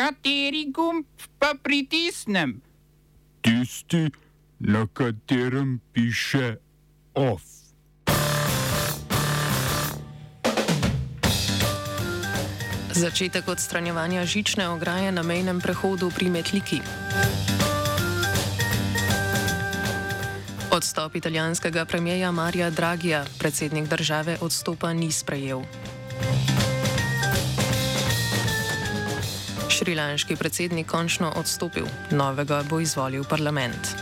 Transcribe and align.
Kateri 0.00 0.72
gumb 0.72 1.04
pa 1.36 1.52
pritisnem? 1.62 2.56
Tisti, 3.44 4.08
na 4.64 4.88
katerem 4.88 5.76
piše 5.92 6.56
OF. 7.12 7.44
Začetek 12.96 13.44
odstranjevanja 13.48 14.24
žične 14.24 14.72
ograje 14.72 15.12
na 15.12 15.20
mejnem 15.20 15.60
prehodu 15.60 16.08
pri 16.08 16.32
Metliki. 16.32 16.80
Odstop 20.72 21.16
italijanskega 21.16 21.84
premijeja 21.84 22.32
Marija 22.32 22.70
Dragija, 22.70 23.24
predsednik 23.38 23.84
države 23.84 24.38
odstopa 24.40 24.96
ni 24.96 25.12
sprejel. 25.12 25.60
Šrilanški 29.80 30.36
predsednik 30.36 30.90
končno 30.92 31.30
odstopil, 31.40 31.86
novega 32.12 32.58
bo 32.68 32.82
izvolil 32.84 33.24
parlament. 33.24 33.94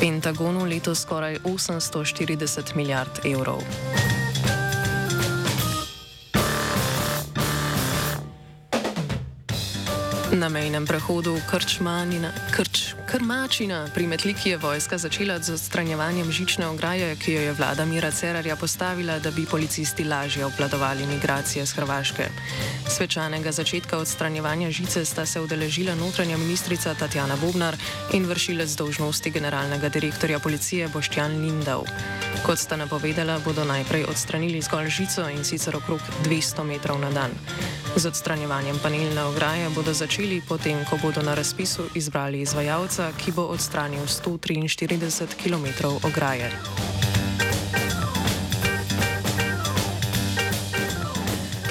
Pentagonu 0.00 0.64
letos 0.64 1.02
skoraj 1.04 1.36
840 1.44 2.76
milijard 2.76 3.20
evrov. 3.28 3.60
Na 10.32 10.48
mejnem 10.48 10.88
prehodu 10.88 11.36
Krčmanina, 11.44 12.32
Krč, 12.56 12.96
Krmačina 13.04 13.84
pri 13.92 14.08
Metliki 14.08 14.48
je 14.48 14.56
vojska 14.56 14.96
začela 14.96 15.36
z 15.36 15.52
odstranjevanjem 15.52 16.32
žične 16.32 16.72
ograje, 16.72 17.16
ki 17.20 17.32
jo 17.36 17.40
je 17.40 17.52
vlada 17.52 17.84
Mira 17.84 18.08
Cerarja 18.08 18.56
postavila, 18.56 19.18
da 19.20 19.28
bi 19.30 19.44
policisti 19.44 20.08
lažje 20.08 20.48
obvladovali 20.48 21.04
migracije 21.06 21.66
z 21.66 21.72
Hrvaške. 21.76 22.24
Svečanega 22.88 23.52
začetka 23.52 23.98
odstranjevanja 24.00 24.70
žice 24.70 25.04
sta 25.04 25.26
se 25.26 25.40
udeležila 25.40 25.94
notranja 25.94 26.40
ministrica 26.40 26.94
Tatjana 26.94 27.36
Bobnar 27.36 27.76
in 28.16 28.24
vršilec 28.24 28.72
dolžnosti 28.72 29.30
generalnega 29.30 29.88
direktorja 29.88 30.40
policije 30.40 30.88
Boštjan 30.88 31.44
Lindau. 31.44 31.84
Kot 32.46 32.58
sta 32.58 32.80
napovedala, 32.80 33.36
bodo 33.44 33.68
najprej 33.68 34.08
odstranili 34.08 34.64
zgolj 34.64 34.88
žico 34.88 35.28
in 35.28 35.44
sicer 35.44 35.76
okrog 35.76 36.00
200 36.24 36.64
metrov 36.64 36.96
na 37.00 37.12
dan. 37.12 37.36
Z 37.96 38.06
odstranjevanjem 38.06 38.78
panelne 38.82 39.24
ograje 39.24 39.68
bodo 39.76 39.92
začeli 39.92 40.40
potem, 40.48 40.80
ko 40.88 40.96
bodo 40.96 41.20
na 41.22 41.34
razpisu 41.34 41.92
izbrali 41.94 42.40
izvajalca, 42.40 43.12
ki 43.20 43.36
bo 43.36 43.52
odstranil 43.52 44.08
143 44.08 45.36
km 45.36 46.00
ograje. 46.00 46.48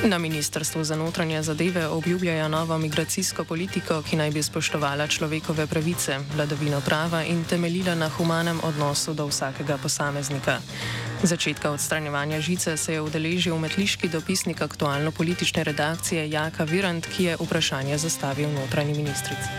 Na 0.04 0.18
Ministrstvu 0.18 0.84
za 0.84 0.96
notranje 0.96 1.44
zadeve 1.44 1.88
obljubljajo 1.88 2.48
novo 2.48 2.78
migracijsko 2.78 3.44
politiko, 3.44 4.02
ki 4.02 4.16
naj 4.16 4.32
bi 4.32 4.44
spoštovala 4.44 5.08
človekove 5.08 5.68
pravice, 5.68 6.18
vladavino 6.36 6.82
prava 6.86 7.24
in 7.24 7.44
temeljila 7.44 7.96
na 7.96 8.10
humanem 8.10 8.60
odnosu 8.64 9.14
do 9.14 9.28
vsakega 9.28 9.78
posameznika. 9.78 10.58
Začetka 11.24 11.72
odstranjevanja 11.72 12.42
žice 12.42 12.78
se 12.78 12.94
je 12.94 13.02
udeležil 13.02 13.58
metliški 13.58 14.10
dopisnik 14.10 14.62
aktualno-politične 14.62 15.64
redakcije 15.64 16.30
Jaka 16.30 16.64
Virant, 16.64 17.06
ki 17.06 17.24
je 17.24 17.38
vprašanje 17.40 17.98
zastavil 17.98 18.50
notranji 18.50 18.94
ministrici. 18.94 19.50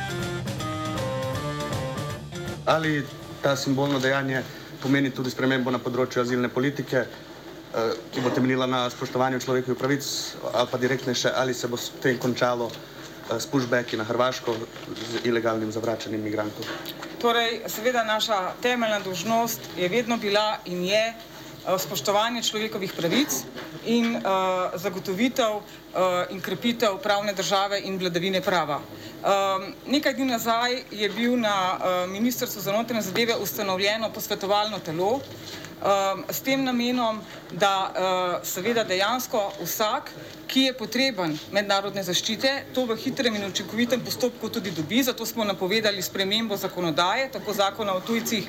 Ali 2.66 3.04
ta 3.42 3.56
simbolno 3.56 3.98
dejanje 3.98 4.42
pomeni 4.82 5.10
tudi 5.10 5.30
spremembo 5.30 5.70
na 5.70 5.78
področju 5.78 6.22
azilne 6.22 6.48
politike, 6.48 7.06
ki 8.12 8.20
bo 8.20 8.30
temeljila 8.30 8.66
na 8.66 8.90
spoštovanju 8.90 9.40
človekovih 9.40 9.78
pravic, 9.78 10.04
ali 10.52 10.68
pa 10.70 10.78
direktnejše, 10.78 11.32
ali 11.34 11.54
se 11.54 11.68
bo 11.68 11.76
s 11.76 11.92
tem 12.02 12.18
končalo 12.18 12.68
eh, 12.68 13.40
s 13.40 13.46
pushbacki 13.46 13.96
na 13.96 14.04
Hrvaško 14.04 14.56
z 14.96 15.24
ilegalnim 15.24 15.72
zavračanjem 15.72 16.22
migrantov? 16.22 16.68
Torej, 17.20 17.62
seveda 17.66 18.04
naša 18.04 18.52
temeljna 18.62 19.00
dožnost 19.00 19.60
je 19.76 19.88
vedno 19.88 20.16
bila 20.16 20.58
in 20.64 20.84
je 20.84 21.14
Eh, 21.62 21.78
spoštovanje 21.78 22.42
človekovih 22.42 22.90
pravic 22.90 23.30
in 23.86 24.16
uh, 24.18 24.74
zagotovitev 24.74 25.62
uh, 25.62 25.62
in 26.30 26.40
krepitev 26.42 26.96
pravne 26.98 27.32
države 27.38 27.78
in 27.86 27.98
vladavine 27.98 28.40
prava. 28.42 28.80
Um, 28.82 29.68
nekaj 29.86 30.14
dni 30.14 30.24
nazaj 30.26 30.82
je 30.90 31.08
bil 31.08 31.38
na 31.38 31.54
uh, 31.78 32.10
Ministrstvu 32.10 32.62
za 32.62 32.72
notranje 32.72 33.02
zadeve 33.02 33.36
ustanovljeno 33.38 34.10
posvetovalno 34.10 34.78
telo, 34.78 35.20
s 36.28 36.40
tem 36.40 36.62
namenom, 36.62 37.20
da 37.52 37.74
uh, 37.90 38.46
seveda 38.46 38.84
dejansko 38.84 39.52
vsak, 39.60 40.10
ki 40.46 40.66
je 40.66 40.72
potreben 40.76 41.32
mednarodne 41.52 42.02
zaščite, 42.04 42.50
to 42.76 42.84
v 42.88 42.96
hitrem 43.00 43.38
in 43.38 43.46
učinkovitem 43.48 44.02
postopku 44.04 44.50
tudi 44.52 44.70
dobi. 44.70 45.02
Zato 45.02 45.26
smo 45.26 45.44
napovedali 45.44 46.02
spremembo 46.02 46.56
zakonodaje, 46.56 47.30
tako 47.32 47.54
zakona 47.56 47.94
o 47.96 48.00
tujcih 48.00 48.48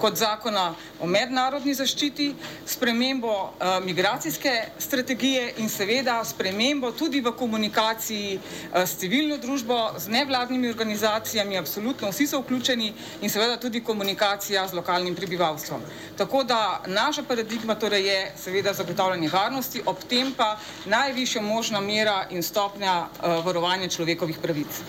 kot 0.00 0.16
zakona 0.16 0.72
o 1.00 1.06
mednarodni 1.06 1.74
zaščiti, 1.76 2.30
spremembo 2.66 3.32
uh, 3.32 3.78
migracijske 3.84 4.52
strategije 4.78 5.54
in 5.62 5.68
seveda 5.68 6.18
spremembo 6.24 6.92
tudi 6.96 7.20
v 7.20 7.34
komunikaciji 7.36 8.38
uh, 8.38 8.82
s 8.82 8.96
civilno 9.00 9.36
družbo, 9.36 9.78
z 9.98 10.08
nevladnimi 10.08 10.72
organizacijami, 10.72 11.60
absolutno 11.60 12.10
vsi 12.10 12.26
so 12.26 12.40
vključeni 12.42 12.92
in 13.20 13.30
seveda 13.30 13.56
tudi 13.60 13.84
komunikacija 13.84 14.66
z 14.68 14.80
lokalnim 14.80 15.14
prebivalstvom. 15.14 15.84
Tako 16.16 16.44
da 16.44 16.71
naša 16.86 17.22
paradigma 17.22 17.74
torej 17.74 18.06
je 18.06 18.32
seveda 18.36 18.72
zagotavljanje 18.72 19.28
varnosti, 19.28 19.82
ob 19.86 19.96
tem 20.08 20.32
pa 20.36 20.56
najvišja 20.86 21.42
možna 21.42 21.80
mera 21.80 22.26
in 22.30 22.42
stopnja 22.42 23.06
uh, 23.06 23.44
varovanja 23.44 23.88
človekovih 23.88 24.38
pravic. 24.42 24.82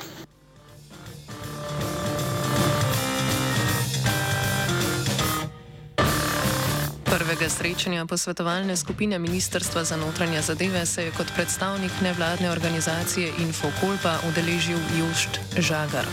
Prvega 7.04 7.50
srečanja 7.50 8.06
posvetovalne 8.06 8.78
skupine 8.78 9.20
Ministrstva 9.20 9.84
za 9.84 9.98
notranje 9.98 10.42
zadeve 10.42 10.86
se 10.86 11.04
je 11.04 11.12
kot 11.12 11.28
predstavnik 11.36 11.92
nevladne 12.02 12.52
organizacije 12.52 13.32
Infokolpa 13.40 14.18
udeležil 14.30 14.78
Jušt 15.00 15.40
Žagar. 15.58 16.06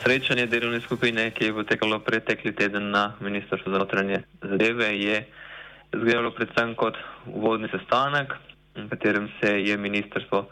Srečanje 0.00 0.46
delovne 0.48 0.80
skupine, 0.80 1.28
ki 1.30 1.44
je 1.44 1.52
potekalo 1.52 1.98
pretekli 2.00 2.54
teden 2.56 2.88
na 2.90 3.12
Ministrstvu 3.20 3.72
za 3.72 3.78
notranje 3.78 4.22
zadeve, 4.40 4.96
je 4.96 5.26
izgledalo 5.92 6.30
predvsem 6.30 6.72
kot 6.74 6.96
uvodni 7.26 7.68
sestanek, 7.68 8.32
v 8.76 8.88
katerem 8.88 9.28
se 9.40 9.50
je 9.60 9.76
ministrstvo 9.76 10.46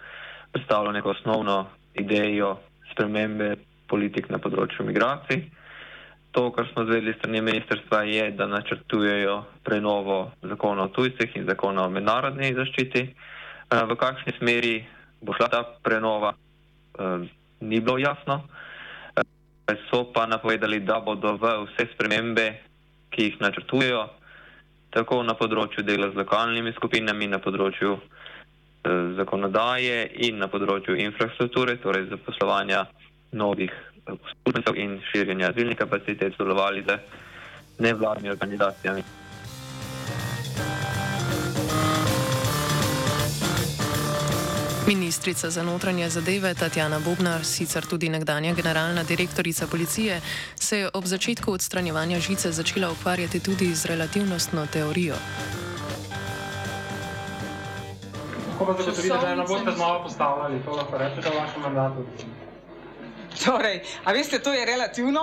predstavilo 0.53 0.92
neko 0.92 1.10
osnovno 1.10 1.66
idejo 1.94 2.59
spremembe 2.92 3.54
politik 3.88 4.28
na 4.28 4.36
področju 4.36 4.84
migracij. 4.84 5.41
To, 6.36 6.50
kar 6.53 6.69
smo 6.75 6.84
zvedeli 6.84 7.16
strani 7.16 7.41
ministrstva, 7.41 8.03
je, 8.04 8.28
da 8.36 8.50
načrtujejo 8.53 9.41
prenovo 9.65 10.20
zakona 10.44 10.91
o 10.91 10.92
tujcih 10.92 11.41
in 11.41 11.48
zakona 11.48 11.88
o 11.88 11.91
mednarodni 11.91 12.53
zaščiti. 12.53 13.06
Eh, 13.09 13.82
v 13.88 13.97
kakšni 13.97 14.36
smeri 14.36 14.76
bo 15.25 15.32
šla 15.32 15.48
ta 15.48 15.65
prenova, 15.80 16.36
eh, 16.36 17.28
ni 17.65 17.80
bilo 17.80 17.97
jasno 17.97 18.42
so 19.91 20.05
pa 20.12 20.27
napovedali, 20.27 20.81
da 20.81 21.01
bodo 21.01 21.37
v 21.37 21.53
vse 21.67 21.89
spremembe, 21.93 22.47
ki 23.11 23.23
jih 23.23 23.41
načrtujejo, 23.41 24.06
tako 24.95 25.23
na 25.23 25.34
področju 25.37 25.84
dela 25.84 26.11
z 26.12 26.17
lokalnimi 26.17 26.73
skupinami, 26.77 27.29
na 27.29 27.41
področju 27.43 27.95
eh, 27.99 29.15
zakonodaje 29.21 30.09
in 30.28 30.41
na 30.41 30.49
področju 30.49 30.97
infrastrukture, 30.97 31.77
torej 31.83 32.09
zaposlovanja 32.12 32.87
novih 33.33 33.73
eh, 33.73 34.12
uslužbencev 34.17 34.77
in 34.81 34.99
širjenja 35.12 35.53
azilnih 35.53 35.78
kapacitet, 35.78 36.37
sodelovali 36.37 36.84
z 36.89 36.99
nevladnimi 37.84 38.33
organizacijami. 38.33 39.28
Ministrica 44.89 45.51
za 45.51 45.63
notranje 45.63 46.09
zadeve 46.09 46.55
Tatjana 46.55 46.99
Bobnar, 46.99 47.45
sicer 47.45 47.87
tudi 47.87 48.09
nekdanja 48.09 48.55
generalna 48.55 49.03
direktorica 49.03 49.67
policije, 49.67 50.21
se 50.57 50.79
je 50.79 50.89
ob 50.95 51.05
začetku 51.05 51.53
odstranjevanja 51.53 52.21
žice 52.21 52.53
začela 52.53 52.91
ukvarjati 52.91 53.41
tudi 53.41 53.75
z 53.75 53.85
relativnostno 53.85 54.67
teorijo. 54.67 55.15
Kako 58.53 58.67
pa 58.67 58.83
zagotovite, 58.83 59.19
da 59.21 59.35
ne 59.35 59.45
boste 59.45 59.71
znova 59.77 60.03
postavljali, 60.03 60.63
to 60.65 60.71
lahko 60.71 60.99
rečete 60.99 61.29
v 61.31 61.37
vašem 61.37 61.63
mandatu? 61.63 62.07
Torej, 63.45 63.83
a 64.05 64.13
veste, 64.13 64.39
to 64.39 64.53
je 64.53 64.67
relativno. 64.67 65.21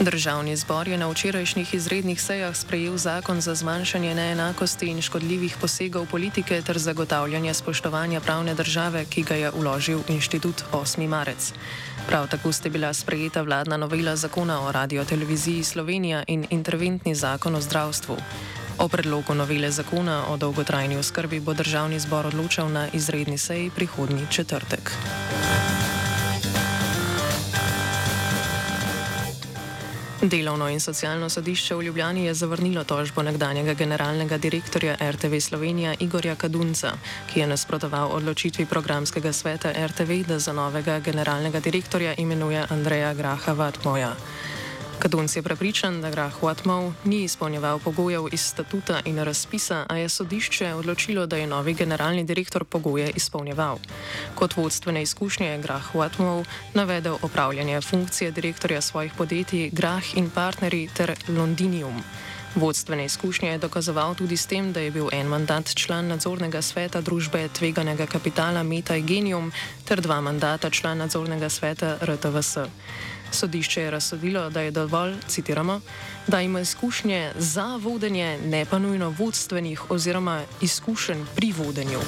Državni 0.00 0.56
zbor 0.56 0.88
je 0.88 0.98
na 0.98 1.08
včerajšnjih 1.08 1.74
izrednih 1.74 2.20
sejah 2.20 2.56
sprejel 2.56 2.96
zakon 2.96 3.40
za 3.40 3.54
zmanjšanje 3.54 4.14
neenakosti 4.14 4.86
in 4.86 5.00
škodljivih 5.02 5.56
posegov 5.60 6.06
politike 6.06 6.62
ter 6.62 6.78
zagotavljanje 6.78 7.54
spoštovanja 7.54 8.20
pravne 8.20 8.54
države, 8.54 9.04
ki 9.04 9.22
ga 9.22 9.34
je 9.34 9.50
uložil 9.50 10.02
inštitut 10.08 10.64
8. 10.72 11.08
marec. 11.08 11.52
Prav 12.06 12.28
tako 12.28 12.52
ste 12.52 12.70
bila 12.70 12.92
sprejeta 12.94 13.42
vladna 13.42 13.76
novela 13.76 14.16
zakona 14.16 14.60
o 14.60 14.72
radioteleviziji 14.72 15.64
Slovenija 15.64 16.24
in 16.26 16.46
interventni 16.50 17.14
zakon 17.14 17.54
o 17.54 17.60
zdravstvu. 17.60 18.16
O 18.78 18.88
predlogu 18.88 19.34
novele 19.34 19.70
zakona 19.70 20.24
o 20.28 20.36
dolgotrajni 20.36 20.96
oskrbi 20.96 21.40
bo 21.40 21.54
državni 21.54 22.00
zbor 22.00 22.26
odločal 22.26 22.68
na 22.68 22.88
izredni 22.92 23.38
seji 23.38 23.70
prihodnji 23.70 24.26
četrtek. 24.30 24.92
Delovno 30.26 30.66
in 30.68 30.80
socialno 30.80 31.28
sodišče 31.30 31.74
v 31.74 31.82
Ljubljani 31.82 32.24
je 32.24 32.34
zavrnilo 32.34 32.84
tožbo 32.84 33.22
nekdanjega 33.22 33.74
generalnega 33.74 34.38
direktorja 34.38 34.96
RTV 35.10 35.38
Slovenija 35.40 35.94
Igorja 36.00 36.34
Kadunca, 36.34 36.92
ki 37.30 37.40
je 37.40 37.46
nasprotoval 37.46 38.10
odločitvi 38.10 38.66
programskega 38.66 39.32
sveta 39.32 39.70
RTV, 39.86 40.24
da 40.26 40.38
za 40.38 40.52
novega 40.52 40.98
generalnega 40.98 41.60
direktorja 41.60 42.14
imenuje 42.18 42.66
Andreja 42.70 43.14
Graha 43.14 43.52
Vatmoja. 43.52 44.16
Kadunc 45.06 45.36
je 45.36 45.42
prepričan, 45.42 46.00
da 46.02 46.10
Grah 46.10 46.42
Watmov 46.42 46.92
ni 47.04 47.22
izpolnjeval 47.22 47.78
pogojev 47.78 48.26
iz 48.32 48.40
statuta 48.40 49.00
in 49.04 49.18
razpisa, 49.18 49.86
a 49.88 49.96
je 49.96 50.08
sodišče 50.08 50.74
odločilo, 50.74 51.26
da 51.26 51.36
je 51.36 51.46
novi 51.46 51.74
generalni 51.74 52.24
direktor 52.24 52.64
pogoje 52.64 53.12
izpolnjeval. 53.14 53.78
Kot 54.34 54.56
vodstvene 54.56 55.02
izkušnje 55.02 55.46
je 55.46 55.62
Grah 55.62 55.94
Watmov 55.94 56.44
navedel 56.74 57.16
opravljanje 57.22 57.80
funkcije 57.80 58.30
direktorja 58.30 58.80
svojih 58.80 59.12
podjetij 59.18 59.70
Grah 59.70 60.16
in 60.16 60.30
Partneri 60.30 60.88
ter 60.96 61.14
Londinium. 61.28 62.02
Vodstvene 62.56 63.04
izkušnje 63.04 63.48
je 63.48 63.58
dokazoval 63.58 64.14
tudi 64.14 64.36
s 64.36 64.46
tem, 64.46 64.72
da 64.72 64.80
je 64.80 64.90
bil 64.90 65.08
en 65.12 65.26
mandat 65.26 65.74
član 65.74 66.06
nadzornega 66.08 66.62
sveta 66.62 67.00
družbe 67.00 67.48
tveganega 67.48 68.06
kapitala 68.06 68.62
Meta 68.62 68.98
Genium 68.98 69.52
ter 69.84 70.00
dva 70.00 70.20
mandata 70.20 70.70
član 70.70 70.98
nadzornega 70.98 71.48
sveta 71.48 71.98
RTVS. 72.00 72.56
Sodišče 73.30 73.82
je 73.82 73.90
razsodilo, 73.90 74.50
da 74.50 74.60
je 74.60 74.70
dovolj, 74.70 75.14
citiramo, 75.28 75.80
da 76.26 76.40
ima 76.40 76.60
izkušnje 76.60 77.32
za 77.36 77.76
vodenje, 77.76 78.38
ne 78.44 78.64
pa 78.64 78.78
nujno 78.78 79.14
vodstvenih 79.18 79.90
oziroma 79.90 80.42
izkušenj 80.60 81.24
pri 81.34 81.52
vodenju. 81.52 82.00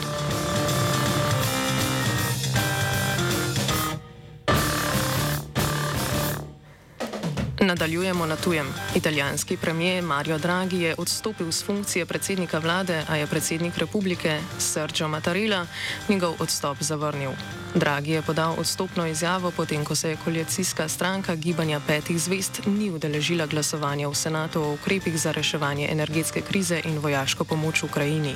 Nadaljujemo 7.69 8.27
na 8.27 8.37
tujem. 8.37 8.67
Italijanski 8.95 9.57
premijer 9.57 10.03
Mario 10.03 10.39
Draghi 10.39 10.81
je 10.81 10.95
odstopil 10.99 11.53
z 11.53 11.65
funkcije 11.65 12.07
predsednika 12.07 12.59
vlade, 12.59 13.05
a 13.09 13.17
je 13.17 13.27
predsednik 13.27 13.77
republike 13.79 14.41
Sergio 14.59 15.09
Mattarella 15.09 15.67
njegov 16.09 16.35
odstop 16.39 16.77
zavrnil. 16.81 17.31
Draghi 17.75 18.11
je 18.13 18.23
podal 18.23 18.55
odstopno 18.59 19.07
izjavo, 19.07 19.51
potem 19.51 19.85
ko 19.85 19.95
se 19.95 20.11
je 20.11 20.17
koalicijska 20.25 20.89
stranka 20.89 21.35
Gibanja 21.35 21.81
petih 21.87 22.19
zvest 22.19 22.61
ni 22.67 22.91
udeležila 22.91 23.47
glasovanja 23.47 24.09
v 24.09 24.15
senatu 24.15 24.63
o 24.63 24.73
ukrepih 24.73 25.21
za 25.21 25.33
reševanje 25.33 25.89
energetske 25.93 26.41
krize 26.41 26.81
in 26.85 26.99
vojaško 26.99 27.45
pomoč 27.45 27.83
Ukrajini. 27.83 28.35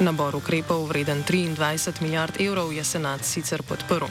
Nabor 0.00 0.36
ukrepov 0.36 0.86
vreden 0.86 1.24
23 1.28 2.02
milijard 2.02 2.40
evrov 2.40 2.72
je 2.72 2.84
senat 2.84 3.24
sicer 3.24 3.62
podprl. 3.62 4.04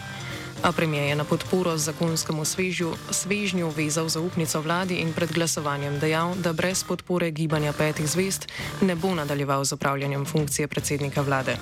A 0.64 0.72
premijer 0.72 1.08
je 1.08 1.16
na 1.16 1.24
podporo 1.24 1.78
zakonskemu 1.78 2.46
svežju, 2.46 2.94
svežnju 3.12 3.70
vezal 3.70 4.10
zaupnico 4.10 4.62
vladi 4.62 4.96
in 4.96 5.14
pred 5.14 5.32
glasovanjem 5.32 6.00
dejal, 6.00 6.36
da 6.36 6.54
brez 6.54 6.84
podpore 6.84 7.32
gibanja 7.32 7.74
petih 7.74 8.08
zvest 8.10 8.48
ne 8.82 8.96
bo 8.96 9.16
nadaljeval 9.16 9.66
z 9.66 9.74
upravljanjem 9.74 10.26
funkcije 10.26 10.68
predsednika 10.68 11.22
vlade. 11.22 11.58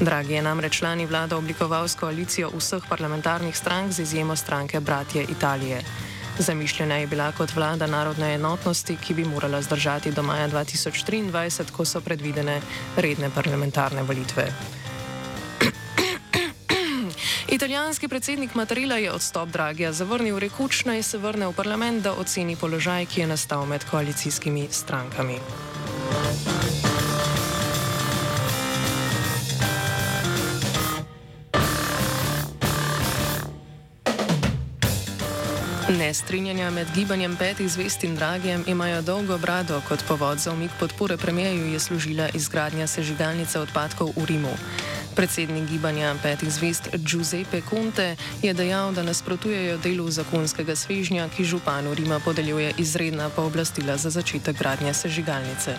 Dragi 0.00 0.32
je 0.32 0.42
namreč 0.42 0.78
člani 0.78 1.06
vlade 1.06 1.34
oblikoval 1.34 1.88
s 1.88 1.94
koalicijo 1.94 2.50
vseh 2.54 2.82
parlamentarnih 2.88 3.56
strank 3.56 3.92
z 3.92 4.02
izjemo 4.02 4.36
stranke 4.36 4.80
Bratje 4.80 5.24
Italije. 5.28 5.82
Zamišljena 6.38 6.96
je 6.96 7.06
bila 7.06 7.32
kot 7.32 7.54
vlada 7.54 7.86
narodne 7.86 8.34
enotnosti, 8.34 8.96
ki 8.96 9.14
bi 9.14 9.24
morala 9.24 9.62
zdržati 9.62 10.12
do 10.12 10.22
maja 10.22 10.48
2023, 10.48 11.70
ko 11.72 11.84
so 11.84 12.00
predvidene 12.00 12.60
redne 12.96 13.30
parlamentarne 13.34 14.02
volitve. 14.02 14.52
Italijanski 17.58 18.08
predsednik 18.08 18.54
Matarila 18.54 18.96
je 18.96 19.12
odstop 19.12 19.48
Dragija 19.48 19.92
zavrnil, 19.92 20.38
rekoč 20.38 20.84
naj 20.84 21.02
se 21.02 21.18
vrne 21.18 21.48
v 21.48 21.52
parlament, 21.52 22.02
da 22.02 22.12
oceni 22.14 22.54
položaj, 22.56 23.06
ki 23.10 23.20
je 23.20 23.26
nastal 23.26 23.66
med 23.66 23.82
koalicijskimi 23.90 24.68
strankami. 24.70 25.40
Nestrinjanja 35.98 36.70
med 36.70 36.86
gibanjem 36.94 37.36
petih 37.36 37.68
zvest 37.68 38.04
in 38.04 38.14
Dragijem 38.14 38.64
imajo 38.66 39.02
dolgo 39.02 39.38
brado, 39.38 39.82
kot 39.88 40.04
povod 40.08 40.38
za 40.38 40.52
umik 40.52 40.70
podpore 40.80 41.16
premijeju 41.16 41.72
je 41.72 41.80
služila 41.80 42.28
izgradnja 42.34 42.86
sežigalnice 42.86 43.58
odpadkov 43.58 44.12
v 44.16 44.24
Rimu. 44.24 44.54
Predsednik 45.18 45.66
gibanja 45.66 46.14
petih 46.22 46.46
zvest 46.46 46.88
Giuseppe 47.02 47.58
Conte 47.66 48.14
je 48.42 48.54
dejal, 48.54 48.92
da 48.94 49.02
nasprotujejo 49.02 49.80
delu 49.82 50.06
zakonskega 50.10 50.76
svežnja, 50.78 51.26
ki 51.34 51.44
županu 51.44 51.94
Rima 51.94 52.20
podeljuje 52.22 52.72
izredna 52.78 53.26
pooblastila 53.28 53.96
za 53.96 54.14
začetek 54.14 54.58
gradnje 54.58 54.94
sežigalnice. 54.94 55.74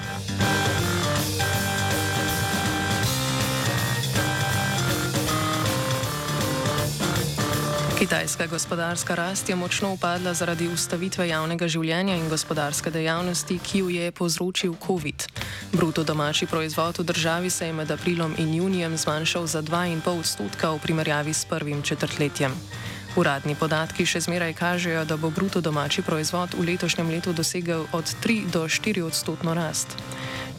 Kitajska 7.99 8.47
gospodarska 8.47 9.15
rast 9.15 9.49
je 9.49 9.55
močno 9.55 9.93
upadla 9.93 10.31
zaradi 10.33 10.69
ustavitve 10.71 11.25
javnega 11.27 11.67
življenja 11.67 12.15
in 12.15 12.29
gospodarske 12.31 12.93
dejavnosti, 12.95 13.57
ki 13.59 13.81
jo 13.81 13.89
je 13.91 14.11
povzročil 14.15 14.77
COVID. 14.79 15.25
Bruto 15.73 16.05
domači 16.07 16.47
proizvod 16.47 17.01
v 17.03 17.03
državi 17.03 17.49
se 17.49 17.67
je 17.67 17.73
med 17.73 17.91
aprilom 17.91 18.37
in 18.39 18.53
junijem 18.55 18.95
zmanjšal 18.97 19.47
za 19.47 19.61
2,5 19.61 20.15
odstotka 20.15 20.71
v 20.71 20.79
primerjavi 20.79 21.33
s 21.33 21.43
prvim 21.45 21.81
četrtletjem. 21.83 22.55
Uradni 23.19 23.55
podatki 23.59 24.05
še 24.07 24.23
zmeraj 24.23 24.53
kažejo, 24.53 25.03
da 25.03 25.17
bo 25.17 25.27
bruto 25.27 25.59
domači 25.59 25.99
proizvod 26.01 26.55
v 26.55 26.71
letošnjem 26.71 27.09
letu 27.11 27.35
dosegel 27.35 27.83
od 27.91 28.15
3 28.23 28.47
do 28.47 28.63
4 28.63 29.03
odstotno 29.11 29.53
rast. 29.53 29.99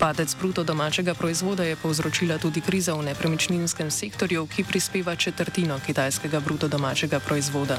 Padec 0.00 0.32
bruto 0.41 0.64
domačega 0.64 1.12
proizvoda 1.14 1.64
je 1.64 1.76
povzročila 1.76 2.38
tudi 2.41 2.61
kriza 2.64 2.97
v 2.97 3.12
nepremičninskem 3.12 3.91
sektorju, 3.93 4.47
ki 4.49 4.64
prispeva 4.64 5.12
četrtino 5.17 5.76
kitajskega 5.87 6.41
bruto 6.41 6.69
domačega 6.69 7.20
proizvoda. 7.20 7.76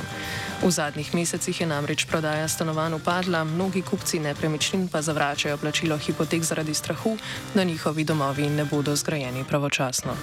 V 0.62 0.70
zadnjih 0.70 1.16
mesecih 1.16 1.62
je 1.62 1.68
namreč 1.68 2.06
prodaja 2.06 2.48
stanovanj 2.48 3.02
upadla, 3.02 3.44
mnogi 3.44 3.82
kupci 3.82 4.20
nepremičnin 4.20 4.86
pa 4.88 5.02
zavračajo 5.02 5.58
plačilo 5.58 5.98
hipotek 5.98 6.44
zaradi 6.44 6.74
strahu, 6.74 7.18
da 7.56 7.64
njihovi 7.64 8.04
domovi 8.04 8.50
ne 8.50 8.66
bodo 8.66 8.96
zgrajeni 8.96 9.44
pravočasno. 9.44 10.14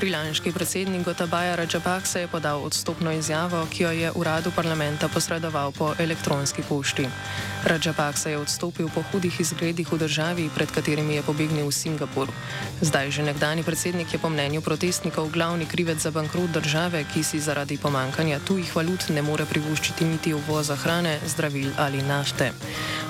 Šrilanški 0.00 0.52
predsednik 0.52 1.04
Gotabaja 1.04 1.56
Rajapaksa 1.60 2.18
je 2.18 2.28
podal 2.28 2.62
odstopno 2.64 3.12
izjavo, 3.12 3.66
ki 3.70 3.82
jo 3.82 3.90
je 3.90 4.12
uradu 4.16 4.50
parlamenta 4.56 5.08
posredoval 5.08 5.72
po 5.76 5.92
elektronski 5.98 6.62
pošti. 6.68 7.04
Rajapaksa 7.64 8.30
je 8.30 8.38
odstopil 8.38 8.88
po 8.94 9.02
hudih 9.12 9.40
izgredih 9.40 9.92
v 9.92 9.98
državi, 9.98 10.48
pred 10.54 10.72
katerimi 10.72 11.14
je 11.14 11.22
pobegnil 11.22 11.68
v 11.68 11.76
Singapur. 11.76 12.32
Zdaj 12.80 13.10
že 13.10 13.22
nekdani 13.28 13.62
predsednik 13.62 14.12
je 14.12 14.18
po 14.18 14.32
mnenju 14.32 14.64
protestnikov 14.64 15.28
glavni 15.28 15.66
krivec 15.66 16.00
za 16.00 16.10
bankrot 16.10 16.48
države, 16.48 17.04
ki 17.12 17.20
si 17.22 17.40
zaradi 17.40 17.76
pomankanja 17.76 18.40
tujih 18.48 18.72
valut 18.76 19.04
ne 19.12 19.22
more 19.22 19.44
privoščiti 19.44 20.04
niti 20.04 20.32
uvoza 20.32 20.80
hrane, 20.80 21.18
zdravil 21.28 21.76
ali 21.76 22.00
nafte. 22.02 22.52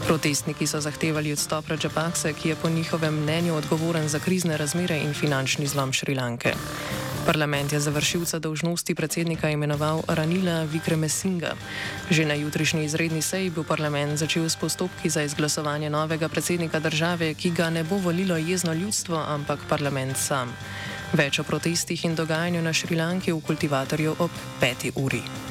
Protestniki 0.07 0.67
so 0.67 0.81
zahtevali 0.81 1.33
odstop 1.33 1.69
Rajapakse, 1.69 2.33
ki 2.33 2.49
je 2.49 2.57
po 2.57 2.71
njihovem 2.71 3.15
mnenju 3.15 3.55
odgovoren 3.55 4.09
za 4.09 4.19
krizne 4.19 4.57
razmere 4.57 4.99
in 4.99 5.15
finančni 5.15 5.67
zlom 5.67 5.93
Šrilanke. 5.93 6.55
Parlament 7.27 7.73
je 7.73 7.81
za 7.81 7.91
vršilca 7.91 8.39
dolžnosti 8.39 8.95
predsednika 8.95 9.51
imenoval 9.51 10.03
Ranila 10.09 10.63
Vikremesinga. 10.63 11.53
Že 12.11 12.25
na 12.25 12.35
jutrišnji 12.35 12.85
izredni 12.85 13.23
seji 13.23 13.51
bo 13.51 13.63
parlament 13.63 14.19
začel 14.19 14.49
s 14.49 14.57
postopki 14.57 15.11
za 15.11 15.23
izglasovanje 15.23 15.91
novega 15.91 16.29
predsednika 16.29 16.81
države, 16.81 17.35
ki 17.35 17.51
ga 17.51 17.71
ne 17.71 17.85
bo 17.85 17.97
volilo 17.97 18.37
jezno 18.37 18.73
ljudstvo, 18.73 19.17
ampak 19.17 19.61
parlament 19.69 20.17
sam. 20.17 20.57
Več 21.13 21.39
o 21.39 21.45
protestih 21.45 22.05
in 22.05 22.15
dogajanju 22.15 22.63
na 22.63 22.73
Šrilanki 22.73 23.33
v 23.33 23.41
kultivatorju 23.41 24.17
ob 24.19 24.31
peti 24.61 24.93
uri. 24.97 25.50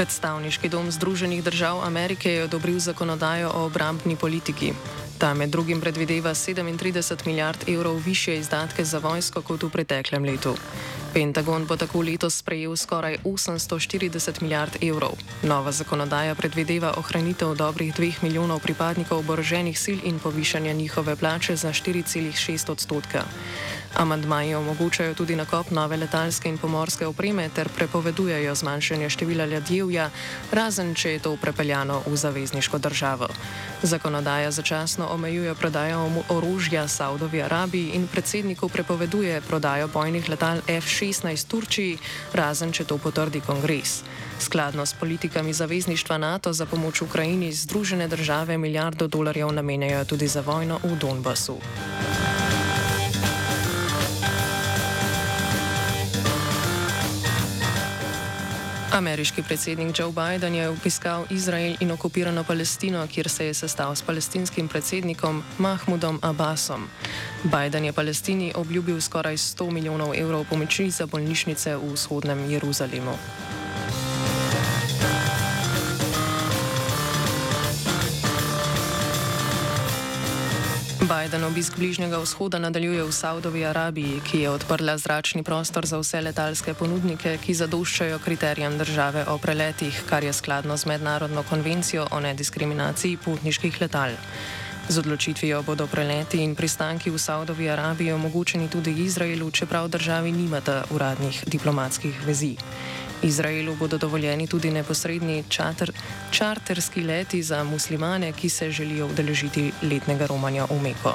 Predstavniški 0.00 0.68
dom 0.72 0.88
Združenih 0.88 1.42
držav 1.44 1.82
Amerike 1.84 2.30
je 2.32 2.44
odobril 2.44 2.78
zakonodajo 2.80 3.50
o 3.54 3.64
obrambni 3.68 4.16
politiki. 4.16 4.72
Ta 5.18 5.34
med 5.34 5.50
drugim 5.52 5.80
predvideva 5.80 6.30
37 6.34 7.26
milijard 7.26 7.68
evrov 7.68 7.96
više 8.06 8.36
izdatke 8.36 8.84
za 8.84 8.98
vojsko 8.98 9.42
kot 9.42 9.62
v 9.62 9.68
preteklem 9.70 10.24
letu. 10.24 10.54
Pentagon 11.12 11.66
bo 11.66 11.76
tako 11.76 12.00
letos 12.00 12.38
sprejel 12.38 12.76
skoraj 12.76 13.18
840 13.24 14.42
milijard 14.42 14.76
evrov. 14.82 15.20
Nova 15.42 15.72
zakonodaja 15.72 16.34
predvideva 16.34 16.94
ohranitev 16.96 17.54
dobrih 17.54 17.94
2 17.94 18.12
milijonov 18.22 18.60
pripadnikov 18.60 19.18
oboroženih 19.18 19.78
sil 19.84 19.98
in 20.04 20.18
povišanje 20.18 20.74
njihove 20.74 21.16
plače 21.16 21.56
za 21.56 21.68
4,6 21.68 22.70
odstotka. 22.72 23.24
Amandmaji 23.94 24.54
omogočajo 24.54 25.14
tudi 25.14 25.36
nakop 25.36 25.70
nove 25.70 25.96
letalske 25.96 26.48
in 26.48 26.58
pomorske 26.58 27.06
opreme 27.06 27.48
ter 27.54 27.68
prepovedujejo 27.68 28.54
zmanjšanje 28.54 29.10
števila 29.10 29.46
ladjevja, 29.46 30.10
razen 30.52 30.94
če 30.94 31.12
je 31.12 31.18
to 31.18 31.36
prepeljano 31.36 32.02
v 32.06 32.16
zavezniško 32.16 32.78
državo. 32.78 33.28
Zakonodaja 33.82 34.50
začasno 34.50 35.08
omejuje 35.10 35.54
prodajo 35.54 36.22
orožja 36.28 36.88
Saudovi 36.88 37.42
Arabiji 37.42 37.90
in 37.94 38.06
predsedniku 38.06 38.68
prepoveduje 38.68 39.40
prodajo 39.40 39.88
bojnih 39.88 40.28
letal 40.28 40.62
F-16 40.68 41.46
Turčiji, 41.48 41.98
razen 42.32 42.72
če 42.72 42.84
to 42.84 42.98
potrdi 42.98 43.40
kongres. 43.40 44.02
Skladno 44.40 44.86
s 44.86 44.94
politikami 44.94 45.52
zavezništva 45.52 46.18
NATO 46.18 46.52
za 46.52 46.66
pomoč 46.66 47.02
Ukrajini, 47.02 47.52
Združene 47.52 48.08
države 48.08 48.58
milijardo 48.58 49.08
dolarjev 49.08 49.52
namenjajo 49.52 50.04
tudi 50.04 50.28
za 50.28 50.40
vojno 50.40 50.78
v 50.84 50.96
Donbasu. 50.96 51.58
Ameriški 58.92 59.42
predsednik 59.42 59.98
Joe 59.98 60.12
Biden 60.12 60.54
je 60.54 60.68
obiskal 60.68 61.24
Izrael 61.30 61.76
in 61.80 61.90
okupirano 61.90 62.44
Palestino, 62.44 63.06
kjer 63.06 63.28
se 63.28 63.46
je 63.46 63.54
sestal 63.54 63.94
s 63.94 64.02
palestinskim 64.02 64.68
predsednikom 64.68 65.42
Mahmudom 65.58 66.18
Abbasom. 66.22 66.88
Biden 67.44 67.84
je 67.84 67.92
Palestini 67.92 68.52
obljubil 68.54 69.00
skoraj 69.00 69.36
100 69.36 69.70
milijonov 69.70 70.14
evrov 70.14 70.44
pomoči 70.50 70.90
za 70.90 71.06
bolnišnice 71.06 71.76
v 71.76 71.92
vzhodnem 71.92 72.50
Jeruzalemu. 72.50 73.14
Biden 81.10 81.42
obisk 81.44 81.74
Bližnjega 81.74 82.22
vzhoda 82.22 82.58
nadaljuje 82.62 83.02
v 83.02 83.12
Saudovi 83.12 83.64
Arabiji, 83.66 84.20
ki 84.22 84.46
je 84.46 84.50
odprla 84.50 84.94
zračni 84.94 85.42
prostor 85.42 85.82
za 85.86 85.98
vse 85.98 86.20
letalske 86.22 86.74
ponudnike, 86.74 87.32
ki 87.42 87.54
zadoščajo 87.54 88.20
kriterijem 88.22 88.78
države 88.78 89.24
o 89.26 89.34
preletih, 89.42 89.90
kar 90.06 90.22
je 90.22 90.32
skladno 90.32 90.76
z 90.76 90.86
mednarodno 90.86 91.42
konvencijo 91.42 92.06
o 92.10 92.20
nediskriminaciji 92.20 93.18
potniških 93.24 93.80
letal. 93.80 94.14
Z 94.88 95.02
odločitvijo 95.02 95.62
bodo 95.66 95.90
preleti 95.90 96.44
in 96.46 96.54
pristanki 96.54 97.10
v 97.10 97.18
Saudovi 97.18 97.66
Arabiji 97.70 98.12
omogočeni 98.12 98.70
tudi 98.70 98.94
Izraelu, 99.02 99.50
čeprav 99.50 99.88
državi 99.88 100.32
nimata 100.32 100.84
uradnih 100.94 101.42
diplomatskih 101.46 102.22
vezi. 102.26 102.54
Izraelu 103.22 103.74
bodo 103.74 103.98
dovoljeni 103.98 104.46
tudi 104.46 104.70
neposredni 104.70 105.44
čater, 105.48 105.92
čarterski 106.30 107.02
leti 107.02 107.42
za 107.42 107.64
muslimane, 107.64 108.32
ki 108.32 108.48
se 108.48 108.70
želijo 108.70 109.06
udeležiti 109.06 109.72
letnega 109.82 110.26
romanja 110.26 110.64
v 110.70 110.82
Meko. 110.82 111.14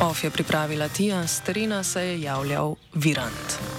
OF 0.00 0.24
je 0.24 0.30
pripravila 0.30 0.88
Tija, 0.88 1.26
s 1.26 1.40
terena 1.40 1.82
se 1.82 2.02
je 2.02 2.20
javljal 2.20 2.74
Virant. 2.94 3.77